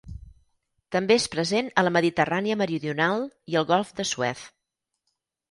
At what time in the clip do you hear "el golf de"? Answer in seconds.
3.63-4.09